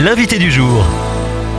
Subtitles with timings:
[0.00, 1.09] l'invité du jour.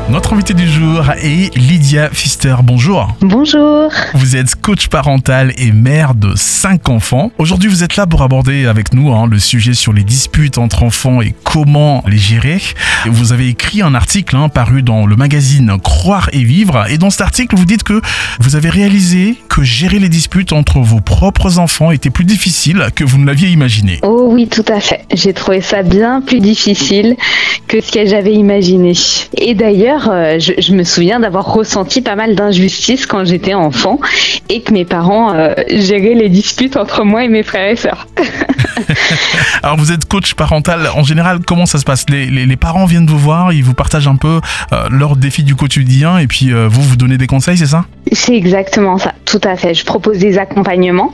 [0.10, 2.56] Notre invité du jour est Lydia Pfister.
[2.64, 3.16] Bonjour.
[3.22, 3.90] Bonjour.
[4.14, 7.32] Vous êtes coach parental et mère de 5 enfants.
[7.38, 10.84] Aujourd'hui, vous êtes là pour aborder avec nous hein, le sujet sur les disputes entre
[10.84, 12.62] enfants et comment les gérer.
[13.06, 16.86] Vous avez écrit un article hein, paru dans le magazine Croire et Vivre.
[16.90, 18.02] Et dans cet article, vous dites que
[18.42, 23.06] vous avez réalisé que gérer les disputes entre vos propres enfants était plus difficile que
[23.06, 24.00] vous ne l'aviez imaginé.
[24.04, 25.06] Oh oui, tout à fait.
[25.14, 27.16] J'ai trouvé ça bien plus difficile
[27.68, 28.94] que ce que j'avais imaginé.
[29.38, 34.00] Et d'ailleurs, euh, je, me souviens d'avoir ressenti pas mal d'injustice quand j'étais enfant
[34.50, 38.08] et que mes parents euh, géraient les disputes entre moi et mes frères et sœurs.
[39.64, 42.06] Alors vous êtes coach parental, en général comment ça se passe?
[42.10, 44.40] Les, parents viennent vous voir, ils vous partagent un peu
[44.72, 47.86] euh, leurs défis du quotidien et puis vous vous donnez des conseils, c'est ça?
[48.12, 49.74] C'est exactement ça, tout à fait.
[49.74, 51.14] Je propose des accompagnements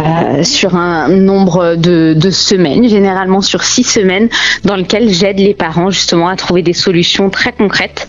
[0.00, 4.28] euh, sur un nombre de, de, semaines, généralement sur six semaines,
[4.64, 8.08] dans lequel j'aide les parents justement à trouver des solutions très concrètes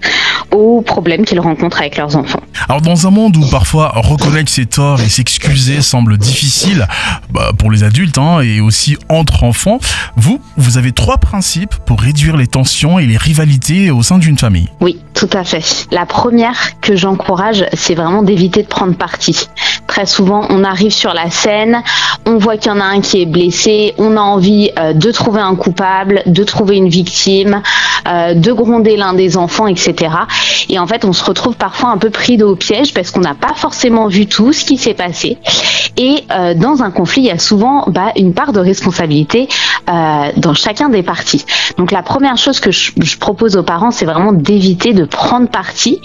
[0.51, 2.41] aux problèmes qu'ils rencontrent avec leurs enfants.
[2.67, 6.87] Alors dans un monde où parfois reconnaître ses torts et s'excuser semble difficile
[7.31, 9.79] bah, pour les adultes hein, et aussi entre enfants,
[10.15, 14.37] vous, vous avez trois principes pour réduire les tensions et les rivalités au sein d'une
[14.37, 14.69] famille.
[14.79, 15.87] Oui, tout à fait.
[15.91, 19.47] La première que j'encourage, c'est vraiment d'éviter de prendre parti.
[20.05, 21.83] Souvent, on arrive sur la scène,
[22.25, 25.11] on voit qu'il y en a un qui est blessé, on a envie euh, de
[25.11, 27.61] trouver un coupable, de trouver une victime,
[28.07, 30.13] euh, de gronder l'un des enfants, etc.
[30.69, 33.35] Et en fait, on se retrouve parfois un peu pris au piège parce qu'on n'a
[33.35, 35.37] pas forcément vu tout ce qui s'est passé.
[36.03, 39.47] Et euh, dans un conflit, il y a souvent bah, une part de responsabilité
[40.37, 41.45] dans chacun des parties.
[41.77, 46.01] Donc la première chose que je, propose aux parents, c'est vraiment d'éviter de prendre parti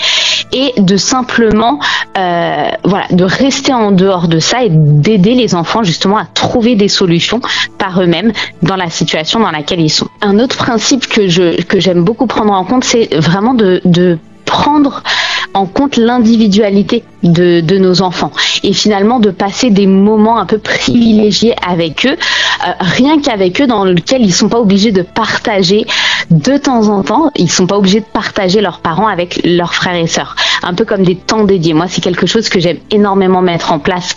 [0.52, 1.78] et de simplement
[2.18, 2.68] euh,
[3.10, 7.40] de rester en dehors de ça et d'aider les enfants justement à trouver des solutions
[7.78, 10.08] par eux-mêmes dans la situation dans laquelle ils sont.
[10.20, 15.02] Un autre principe que je que j'aime beaucoup prendre en compte, c'est vraiment de prendre
[15.56, 18.30] en compte l'individualité de, nos enfants
[18.62, 23.66] et finalement de passer des moments un peu privilégiés avec eux, euh, rien qu'avec eux
[23.66, 25.86] dans lequel ils sont pas obligés de partager
[26.30, 29.96] de temps en temps, ils sont pas obligés de partager leurs parents avec leurs frères
[29.96, 31.72] et sœurs, un peu comme des temps dédiés.
[31.72, 34.14] Moi, c'est quelque chose que j'aime énormément mettre en place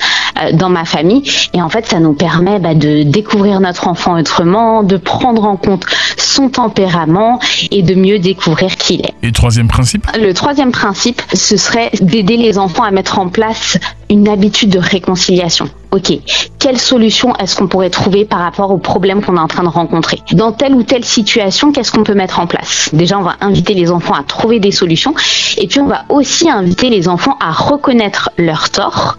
[0.54, 1.24] dans ma famille.
[1.54, 5.58] Et en fait, ça nous permet bah, de découvrir notre enfant autrement, de prendre en
[5.58, 5.86] compte
[6.18, 7.40] son tempérament
[7.72, 9.14] et de mieux découvrir qui il est.
[9.24, 10.08] Et troisième principe?
[10.18, 13.78] Le troisième principe, ce serait d'aider les enfants à mettre en place
[14.10, 15.70] une habitude de réconciliation.
[15.92, 16.14] Ok,
[16.60, 19.70] quelle solution est-ce qu'on pourrait trouver par rapport aux problèmes qu'on est en train de
[19.70, 20.20] rencontrer?
[20.34, 22.90] Dans telle ou telle situation, qu'est-ce qu'on peut mettre en place?
[22.94, 25.16] Déjà, on va inviter les enfants à trouver des solutions.
[25.58, 29.18] Et puis on va aussi inviter les enfants à reconnaître leurs torts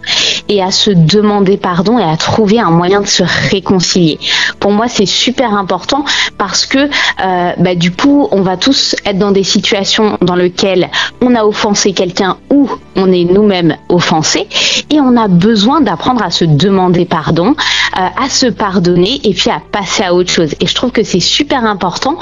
[0.49, 4.19] et à se demander pardon et à trouver un moyen de se réconcilier.
[4.59, 6.05] Pour moi, c'est super important
[6.37, 10.89] parce que euh, bah, du coup, on va tous être dans des situations dans lesquelles
[11.21, 14.47] on a offensé quelqu'un ou on est nous-mêmes offensés
[14.89, 17.55] et on a besoin d'apprendre à se demander pardon,
[17.97, 20.55] euh, à se pardonner et puis à passer à autre chose.
[20.59, 22.17] Et je trouve que c'est super important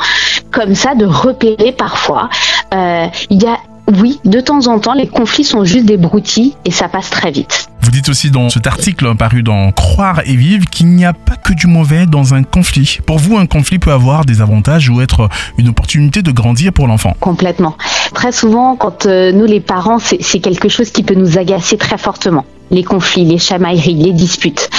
[0.52, 2.30] comme ça de repérer parfois.
[2.74, 3.58] Euh, il y a
[3.98, 7.32] oui, de temps en temps, les conflits sont juste des broutilles et ça passe très
[7.32, 7.70] vite.
[7.82, 11.36] Vous dites aussi dans cet article paru dans Croire et vivre qu'il n'y a pas
[11.36, 13.00] que du mauvais dans un conflit.
[13.08, 16.88] Pour vous, un conflit peut avoir des avantages ou être une opportunité de grandir pour
[16.88, 17.76] l'enfant Complètement.
[18.14, 21.98] Très souvent, quand euh, nous les parents, c'est quelque chose qui peut nous agacer très
[21.98, 22.46] fortement.
[22.70, 24.70] Les conflits, les chamailleries, les disputes.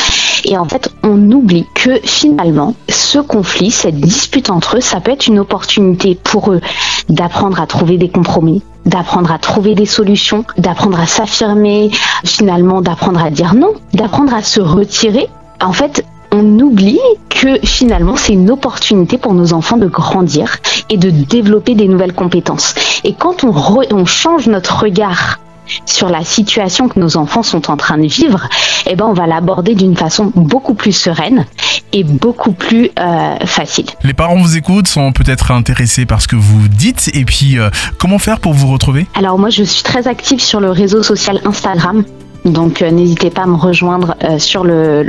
[0.44, 5.10] Et en fait, on oublie que finalement, ce conflit, cette dispute entre eux, ça peut
[5.10, 6.60] être une opportunité pour eux
[7.08, 11.90] d'apprendre à trouver des compromis, d'apprendre à trouver des solutions, d'apprendre à s'affirmer,
[12.24, 15.28] finalement d'apprendre à dire non, d'apprendre à se retirer.
[15.60, 20.96] En fait, on oublie que finalement c'est une opportunité pour nos enfants de grandir et
[20.96, 22.74] de développer des nouvelles compétences.
[23.04, 23.52] Et quand on,
[23.92, 25.40] on change notre regard
[25.86, 28.48] sur la situation que nos enfants sont en train de vivre,
[28.92, 31.46] eh ben on va l'aborder d'une façon beaucoup plus sereine
[31.92, 33.86] et beaucoup plus euh, facile.
[34.02, 37.70] Les parents vous écoutent, sont peut-être intéressés par ce que vous dites et puis euh,
[37.98, 39.06] comment faire pour vous retrouver?
[39.14, 42.02] Alors moi je suis très active sur le réseau social Instagram.
[42.44, 45.04] Donc euh, n'hésitez pas à me rejoindre sur le,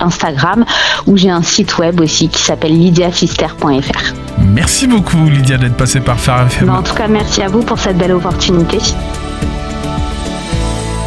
[0.00, 0.64] Instagram
[1.06, 4.14] où j'ai un site web aussi qui s'appelle lydiafister.fr.
[4.38, 6.70] Merci beaucoup Lydia d'être passée par Phare FM.
[6.70, 8.78] en tout cas merci à vous pour cette belle opportunité.